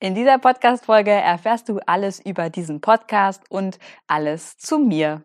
[0.00, 5.24] In dieser Podcast-Folge erfährst du alles über diesen Podcast und alles zu mir.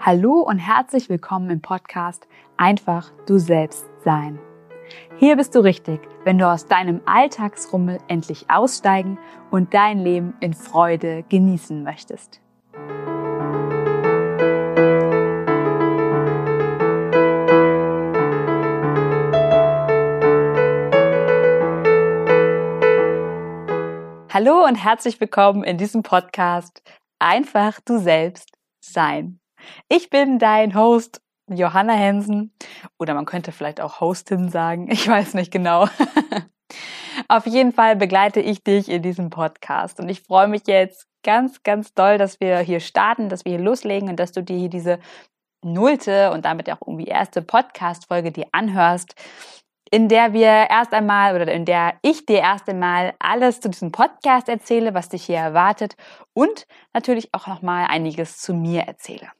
[0.00, 2.28] Hallo und herzlich willkommen im Podcast
[2.58, 4.38] Einfach du selbst sein.
[5.18, 9.18] Hier bist du richtig, wenn du aus deinem Alltagsrummel endlich aussteigen
[9.50, 12.40] und dein Leben in Freude genießen möchtest.
[24.34, 26.82] Hallo und herzlich willkommen in diesem Podcast
[27.18, 29.38] Einfach du selbst sein.
[29.88, 32.54] Ich bin dein Host Johanna Hensen
[32.98, 35.88] oder man könnte vielleicht auch Hostin sagen, ich weiß nicht genau.
[37.28, 41.62] Auf jeden Fall begleite ich dich in diesem Podcast und ich freue mich jetzt ganz,
[41.62, 44.70] ganz doll, dass wir hier starten, dass wir hier loslegen und dass du dir hier
[44.70, 44.98] diese
[45.64, 49.14] nullte und damit auch irgendwie erste Podcast-Folge dir anhörst,
[49.90, 53.92] in der wir erst einmal oder in der ich dir erst einmal alles zu diesem
[53.92, 55.96] Podcast erzähle, was dich hier erwartet
[56.32, 59.30] und natürlich auch nochmal einiges zu mir erzähle.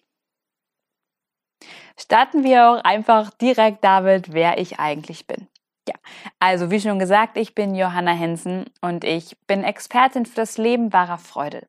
[1.99, 5.49] Starten wir auch einfach direkt damit, wer ich eigentlich bin.
[5.89, 5.95] Ja,
[6.39, 10.93] also wie schon gesagt, ich bin Johanna Hensen und ich bin Expertin für das Leben
[10.93, 11.67] wahrer Freude.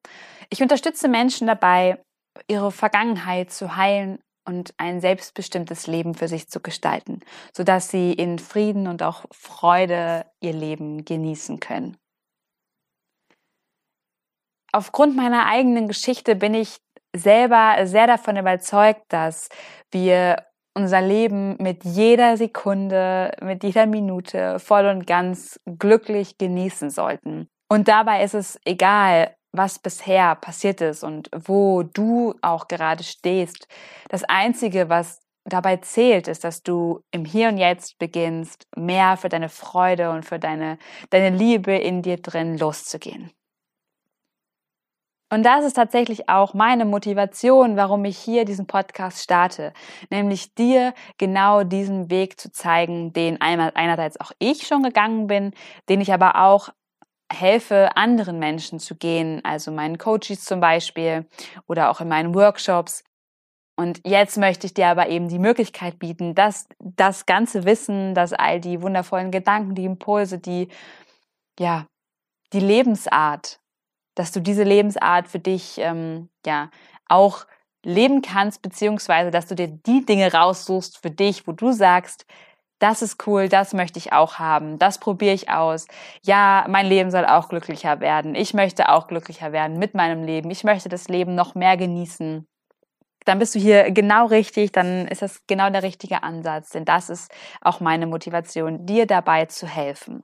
[0.50, 1.97] Ich unterstütze Menschen dabei,
[2.47, 7.22] ihre Vergangenheit zu heilen und ein selbstbestimmtes Leben für sich zu gestalten,
[7.53, 11.97] sodass sie in Frieden und auch Freude ihr Leben genießen können.
[14.72, 16.82] Aufgrund meiner eigenen Geschichte bin ich
[17.16, 19.50] selber sehr davon überzeugt, dass
[19.92, 20.38] wir
[20.75, 27.47] unser Leben mit jeder Sekunde, mit jeder Minute voll und ganz glücklich genießen sollten.
[27.69, 33.68] Und dabei ist es egal, was bisher passiert ist und wo du auch gerade stehst.
[34.09, 39.29] Das Einzige, was dabei zählt, ist, dass du im Hier und Jetzt beginnst, mehr für
[39.29, 40.79] deine Freude und für deine,
[41.12, 43.31] deine Liebe in dir drin loszugehen.
[45.33, 49.73] Und das ist tatsächlich auch meine Motivation, warum ich hier diesen Podcast starte,
[50.11, 55.55] nämlich dir genau diesen Weg zu zeigen, den einmal einerseits auch ich schon gegangen bin,
[55.89, 56.69] den ich aber auch
[57.33, 61.27] helfe, anderen Menschen zu gehen, also meinen Coaches zum Beispiel
[61.66, 63.03] oder auch in meinen Workshops.
[63.75, 68.33] Und jetzt möchte ich dir aber eben die Möglichkeit bieten, dass das ganze Wissen, dass
[68.33, 70.67] all die wundervollen Gedanken, die Impulse, die,
[71.57, 71.88] ja,
[72.53, 73.62] die Lebensart
[74.16, 76.69] dass du diese Lebensart für dich ähm, ja
[77.07, 77.46] auch
[77.85, 82.25] leben kannst, beziehungsweise dass du dir die Dinge raussuchst für dich, wo du sagst,
[82.79, 85.88] das ist cool, das möchte ich auch haben, das probiere ich aus.
[86.23, 88.35] Ja, mein Leben soll auch glücklicher werden.
[88.35, 90.50] Ich möchte auch glücklicher werden mit meinem Leben.
[90.52, 92.46] Ich möchte das Leben noch mehr genießen.
[93.25, 97.09] Dann bist du hier genau richtig, dann ist das genau der richtige Ansatz, denn das
[97.09, 97.31] ist
[97.62, 100.23] auch meine Motivation, dir dabei zu helfen.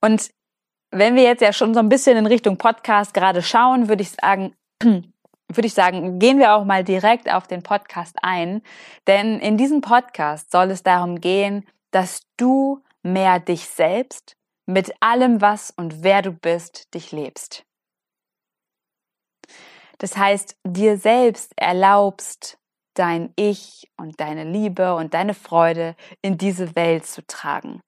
[0.00, 0.30] Und
[0.90, 4.10] wenn wir jetzt ja schon so ein bisschen in Richtung Podcast gerade schauen, würde ich
[4.10, 8.62] sagen, würde ich sagen, gehen wir auch mal direkt auf den Podcast ein.
[9.06, 14.36] Denn in diesem Podcast soll es darum gehen, dass du mehr dich selbst
[14.66, 17.64] mit allem, was und wer du bist, dich lebst.
[19.98, 22.58] Das heißt, dir selbst erlaubst,
[22.94, 27.80] dein Ich und deine Liebe und deine Freude in diese Welt zu tragen.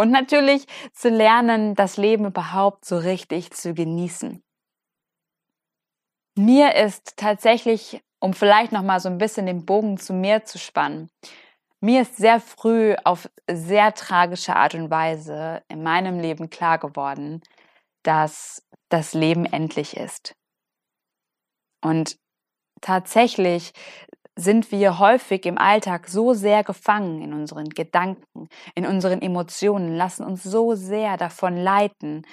[0.00, 4.42] Und natürlich zu lernen, das Leben überhaupt so richtig zu genießen.
[6.38, 10.58] Mir ist tatsächlich, um vielleicht noch mal so ein bisschen den Bogen zu mir zu
[10.58, 11.10] spannen,
[11.80, 17.42] mir ist sehr früh auf sehr tragische Art und Weise in meinem Leben klar geworden,
[18.02, 20.34] dass das Leben endlich ist.
[21.82, 22.16] Und
[22.80, 23.74] tatsächlich
[24.40, 30.24] sind wir häufig im Alltag so sehr gefangen in unseren Gedanken, in unseren Emotionen, lassen
[30.24, 32.26] uns so sehr davon leiten,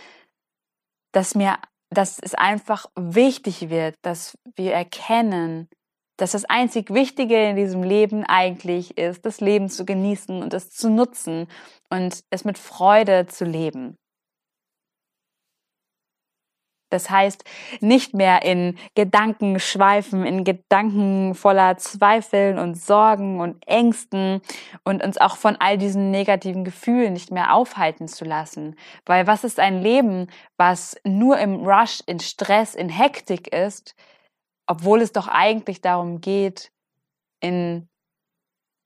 [1.11, 1.57] dass mir,
[1.89, 5.67] dass es einfach wichtig wird, dass wir erkennen,
[6.17, 10.69] dass das einzig Wichtige in diesem Leben eigentlich ist, das Leben zu genießen und es
[10.69, 11.47] zu nutzen
[11.89, 13.97] und es mit Freude zu leben.
[16.89, 17.43] Das heißt,
[17.81, 24.41] nicht mehr in Gedanken schweifen, in Gedanken voller Zweifeln und Sorgen und Ängsten
[24.83, 28.75] und uns auch von all diesen negativen Gefühlen nicht mehr aufhalten zu lassen.
[29.05, 33.95] Weil was ist ein Leben, was nur im Rush, in Stress, in Hektik ist,
[34.65, 36.71] obwohl es doch eigentlich darum geht,
[37.41, 37.87] in,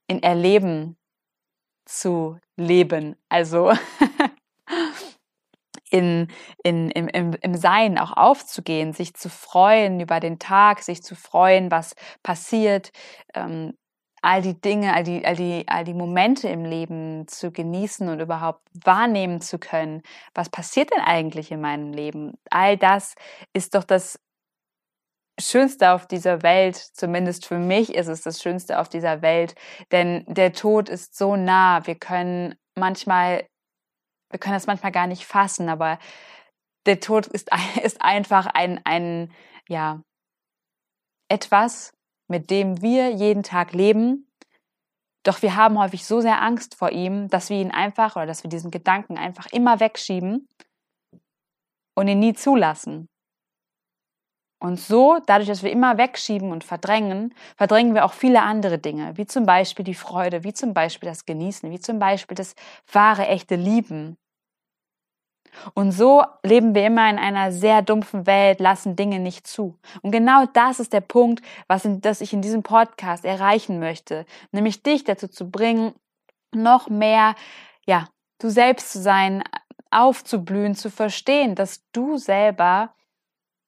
[0.08, 0.96] in Erleben
[1.84, 3.16] zu leben.
[3.28, 3.72] Also
[5.92, 6.28] in,
[6.64, 11.14] in, im, im, im Sein auch aufzugehen, sich zu freuen über den Tag, sich zu
[11.14, 12.92] freuen, was passiert,
[13.34, 13.74] ähm,
[14.22, 18.20] all die Dinge, all die, all die, all die Momente im Leben zu genießen und
[18.20, 20.02] überhaupt wahrnehmen zu können.
[20.34, 22.38] Was passiert denn eigentlich in meinem Leben?
[22.50, 23.14] All das
[23.52, 24.18] ist doch das
[25.40, 29.54] Schönste auf dieser Welt, zumindest für mich ist es das Schönste auf dieser Welt,
[29.90, 31.86] denn der Tod ist so nah.
[31.86, 33.46] Wir können manchmal,
[34.32, 35.98] wir können das manchmal gar nicht fassen, aber
[36.86, 37.50] der Tod ist,
[37.82, 39.32] ist einfach ein, ein,
[39.68, 40.02] ja,
[41.28, 41.92] etwas,
[42.28, 44.28] mit dem wir jeden Tag leben.
[45.24, 48.42] Doch wir haben häufig so sehr Angst vor ihm, dass wir ihn einfach oder dass
[48.42, 50.48] wir diesen Gedanken einfach immer wegschieben
[51.94, 53.08] und ihn nie zulassen.
[54.62, 59.16] Und so, dadurch, dass wir immer wegschieben und verdrängen, verdrängen wir auch viele andere Dinge,
[59.16, 62.54] wie zum Beispiel die Freude, wie zum Beispiel das Genießen, wie zum Beispiel das
[62.92, 64.16] wahre, echte Lieben.
[65.74, 69.78] Und so leben wir immer in einer sehr dumpfen Welt, lassen Dinge nicht zu.
[70.02, 74.26] Und genau das ist der Punkt, was in, das ich in diesem Podcast erreichen möchte,
[74.50, 75.94] nämlich dich dazu zu bringen,
[76.54, 77.34] noch mehr,
[77.86, 78.08] ja,
[78.38, 79.42] du selbst zu sein,
[79.90, 82.94] aufzublühen, zu verstehen, dass du selber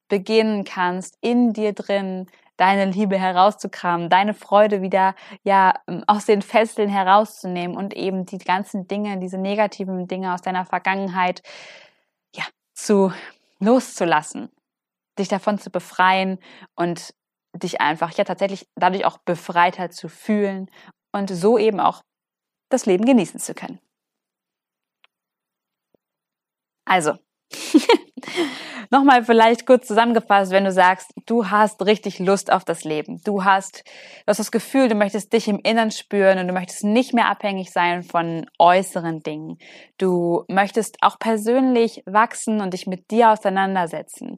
[0.09, 5.75] beginnen kannst, in dir drin deine Liebe herauszukramen, deine Freude wieder ja
[6.07, 11.43] aus den Fesseln herauszunehmen und eben die ganzen Dinge, diese negativen Dinge aus deiner Vergangenheit
[12.35, 13.13] ja zu
[13.61, 14.51] loszulassen,
[15.19, 16.39] dich davon zu befreien
[16.77, 17.15] und
[17.55, 20.71] dich einfach ja tatsächlich dadurch auch befreiter zu fühlen
[21.13, 22.03] und so eben auch
[22.71, 23.81] das Leben genießen zu können.
[26.87, 27.15] Also,
[28.91, 33.21] Nochmal vielleicht kurz zusammengefasst, wenn du sagst, du hast richtig Lust auf das Leben.
[33.25, 36.85] Du hast, du hast das Gefühl, du möchtest dich im Innern spüren und du möchtest
[36.85, 39.59] nicht mehr abhängig sein von äußeren Dingen.
[39.99, 44.37] Du möchtest auch persönlich wachsen und dich mit dir auseinandersetzen.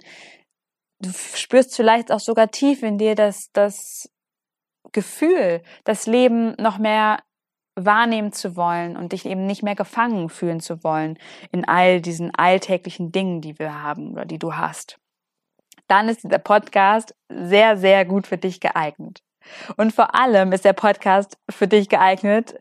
[1.01, 4.11] Du spürst vielleicht auch sogar tief in dir, dass das
[4.93, 7.19] Gefühl, das Leben noch mehr
[7.77, 11.19] wahrnehmen zu wollen und dich eben nicht mehr gefangen fühlen zu wollen
[11.53, 14.99] in all diesen alltäglichen Dingen, die wir haben oder die du hast,
[15.87, 19.23] dann ist dieser Podcast sehr, sehr gut für dich geeignet.
[19.77, 22.57] Und vor allem ist der Podcast für dich geeignet,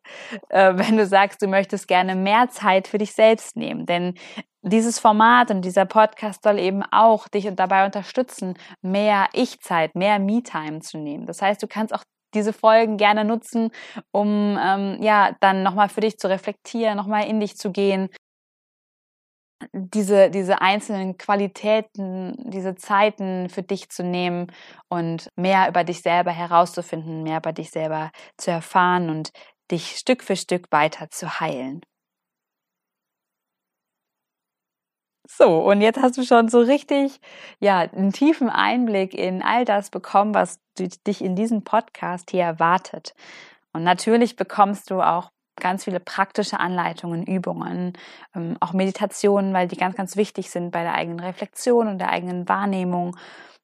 [0.49, 3.87] äh, wenn du sagst, du möchtest gerne mehr Zeit für dich selbst nehmen.
[3.87, 4.13] Denn
[4.61, 10.79] dieses Format und dieser Podcast soll eben auch dich dabei unterstützen, mehr Ich-Zeit, mehr Me-Time
[10.79, 11.25] zu nehmen.
[11.25, 12.03] Das heißt, du kannst auch
[12.35, 13.71] diese Folgen gerne nutzen,
[14.11, 18.09] um ähm, ja dann nochmal für dich zu reflektieren, nochmal in dich zu gehen.
[19.73, 24.51] Diese, diese einzelnen Qualitäten, diese Zeiten für dich zu nehmen
[24.89, 29.31] und mehr über dich selber herauszufinden, mehr über dich selber zu erfahren und
[29.71, 31.81] dich Stück für Stück weiter zu heilen.
[35.27, 37.19] So, und jetzt hast du schon so richtig,
[37.59, 43.15] ja, einen tiefen Einblick in all das bekommen, was dich in diesem Podcast hier erwartet.
[43.73, 47.93] Und natürlich bekommst du auch ganz viele praktische Anleitungen, Übungen,
[48.35, 52.09] ähm, auch Meditationen, weil die ganz, ganz wichtig sind bei der eigenen Reflexion und der
[52.09, 53.17] eigenen Wahrnehmung.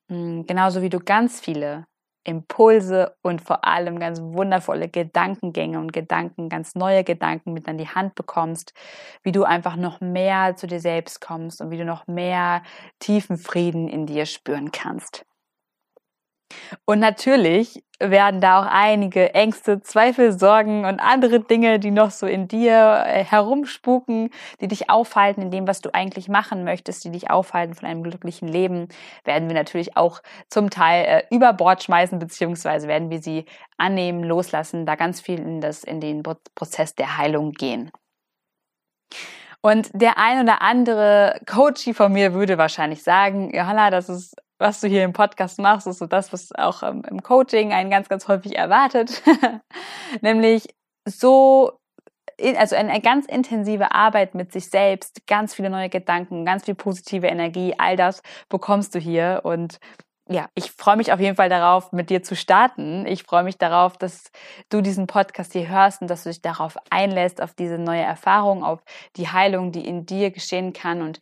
[0.09, 1.85] Hm, genauso wie du ganz viele
[2.23, 7.87] Impulse und vor allem ganz wundervolle Gedankengänge und Gedanken, ganz neue Gedanken mit an die
[7.87, 8.73] Hand bekommst,
[9.23, 12.63] wie du einfach noch mehr zu dir selbst kommst und wie du noch mehr
[12.99, 15.25] tiefen Frieden in dir spüren kannst.
[16.85, 22.25] Und natürlich werden da auch einige Ängste, Zweifel, Sorgen und andere Dinge, die noch so
[22.25, 27.11] in dir äh, herumspuken, die dich aufhalten in dem, was du eigentlich machen möchtest, die
[27.11, 28.87] dich aufhalten von einem glücklichen Leben,
[29.23, 33.45] werden wir natürlich auch zum Teil äh, über Bord schmeißen, beziehungsweise werden wir sie
[33.77, 36.23] annehmen, loslassen, da ganz viel in, das, in den
[36.55, 37.91] Prozess der Heilung gehen.
[39.61, 44.79] Und der ein oder andere Coachie von mir würde wahrscheinlich sagen, Johanna, das ist was
[44.79, 48.27] du hier im Podcast machst, ist so das, was auch im Coaching einen ganz, ganz
[48.27, 49.21] häufig erwartet.
[50.21, 50.67] Nämlich
[51.05, 51.79] so,
[52.55, 57.27] also eine ganz intensive Arbeit mit sich selbst, ganz viele neue Gedanken, ganz viel positive
[57.27, 59.79] Energie, all das bekommst du hier und
[60.29, 63.05] ja, ich freue mich auf jeden Fall darauf, mit dir zu starten.
[63.05, 64.31] Ich freue mich darauf, dass
[64.69, 68.63] du diesen Podcast hier hörst und dass du dich darauf einlässt, auf diese neue Erfahrung,
[68.63, 68.81] auf
[69.17, 71.19] die Heilung, die in dir geschehen kann und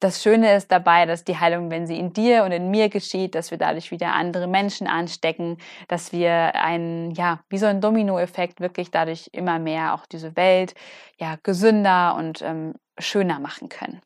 [0.00, 3.34] das Schöne ist dabei, dass die Heilung, wenn sie in dir und in mir geschieht,
[3.34, 8.60] dass wir dadurch wieder andere Menschen anstecken, dass wir einen, ja, wie so ein Dominoeffekt
[8.60, 10.74] wirklich dadurch immer mehr auch diese Welt,
[11.18, 14.00] ja, gesünder und ähm, schöner machen können.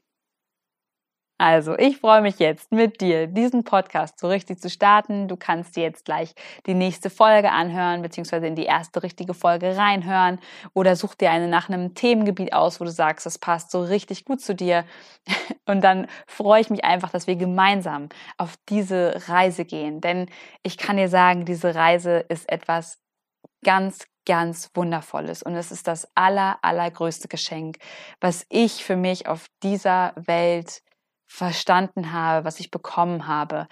[1.36, 5.26] Also, ich freue mich jetzt mit dir, diesen Podcast so richtig zu starten.
[5.26, 6.32] Du kannst dir jetzt gleich
[6.66, 10.38] die nächste Folge anhören, beziehungsweise in die erste richtige Folge reinhören
[10.74, 14.24] oder such dir eine nach einem Themengebiet aus, wo du sagst, das passt so richtig
[14.24, 14.84] gut zu dir.
[15.66, 20.00] Und dann freue ich mich einfach, dass wir gemeinsam auf diese Reise gehen.
[20.00, 20.28] Denn
[20.62, 23.00] ich kann dir sagen, diese Reise ist etwas
[23.64, 25.42] ganz, ganz Wundervolles.
[25.42, 27.78] Und es ist das aller, allergrößte Geschenk,
[28.20, 30.82] was ich für mich auf dieser Welt
[31.34, 33.66] verstanden habe, was ich bekommen habe,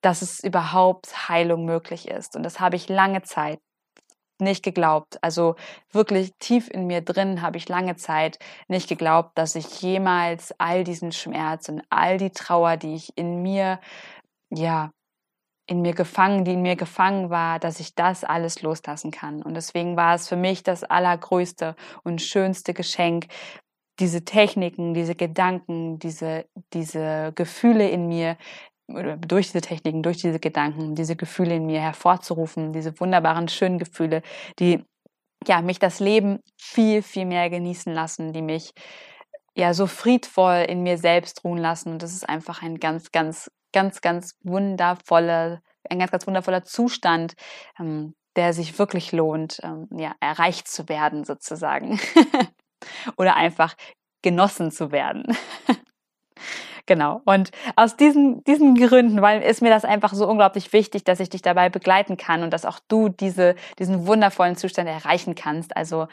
[0.00, 2.36] dass es überhaupt Heilung möglich ist.
[2.36, 3.58] Und das habe ich lange Zeit
[4.40, 5.18] nicht geglaubt.
[5.22, 5.56] Also
[5.92, 8.38] wirklich tief in mir drin habe ich lange Zeit
[8.68, 13.42] nicht geglaubt, dass ich jemals all diesen Schmerz und all die Trauer, die ich in
[13.42, 13.78] mir,
[14.50, 14.90] ja,
[15.68, 19.42] in mir gefangen, die in mir gefangen war, dass ich das alles loslassen kann.
[19.42, 21.74] Und deswegen war es für mich das allergrößte
[22.04, 23.26] und schönste Geschenk,
[23.98, 28.36] diese Techniken, diese Gedanken, diese, diese Gefühle in mir,
[28.88, 34.22] durch diese Techniken, durch diese Gedanken, diese Gefühle in mir hervorzurufen, diese wunderbaren, schönen Gefühle,
[34.58, 34.84] die
[35.46, 38.72] ja mich das Leben viel, viel mehr genießen lassen, die mich
[39.56, 41.92] ja so friedvoll in mir selbst ruhen lassen.
[41.92, 47.34] Und das ist einfach ein ganz, ganz, ganz, ganz wundervoller, ein ganz, ganz wundervoller Zustand,
[47.78, 51.98] ähm, der sich wirklich lohnt, ähm, ja, erreicht zu werden sozusagen.
[53.16, 53.74] oder einfach
[54.22, 55.24] genossen zu werden.
[56.86, 57.20] genau.
[57.24, 61.28] Und aus diesen, diesen Gründen, weil ist mir das einfach so unglaublich wichtig, dass ich
[61.28, 65.76] dich dabei begleiten kann und dass auch du diese, diesen wundervollen Zustand erreichen kannst.
[65.76, 66.08] Also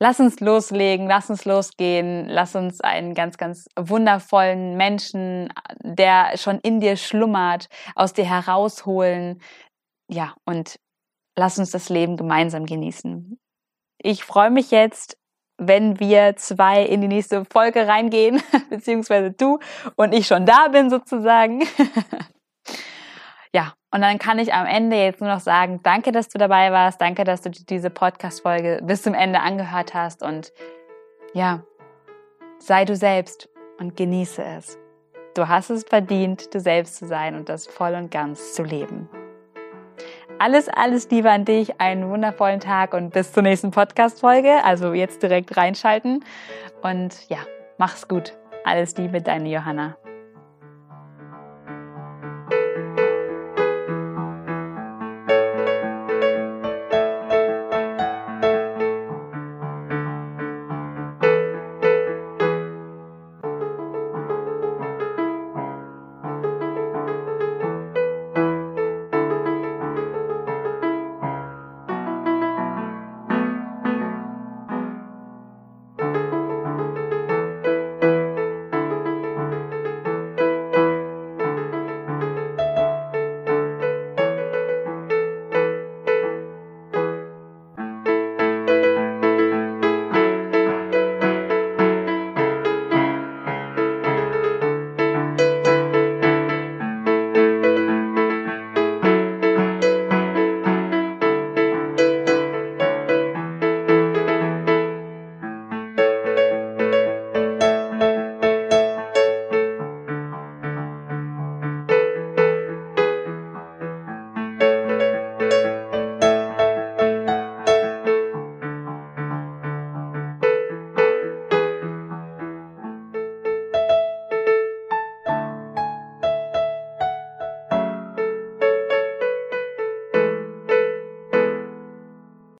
[0.00, 6.58] lass uns loslegen, lass uns losgehen, lass uns einen ganz, ganz wundervollen Menschen, der schon
[6.60, 9.40] in dir schlummert, aus dir herausholen.
[10.10, 10.80] Ja, und
[11.38, 13.38] lass uns das Leben gemeinsam genießen.
[14.02, 15.19] Ich freue mich jetzt
[15.60, 19.58] wenn wir zwei in die nächste Folge reingehen, beziehungsweise du
[19.94, 21.62] und ich schon da bin sozusagen.
[23.52, 26.72] ja, und dann kann ich am Ende jetzt nur noch sagen, danke, dass du dabei
[26.72, 30.50] warst, danke, dass du diese Podcast-Folge bis zum Ende angehört hast und
[31.34, 31.62] ja,
[32.58, 34.78] sei du selbst und genieße es.
[35.34, 39.08] Du hast es verdient, du selbst zu sein und das voll und ganz zu leben.
[40.42, 44.64] Alles, alles Liebe an dich, einen wundervollen Tag und bis zur nächsten Podcast-Folge.
[44.64, 46.24] Also jetzt direkt reinschalten.
[46.80, 47.40] Und ja,
[47.76, 48.32] mach's gut.
[48.64, 49.98] Alles Liebe, deine Johanna.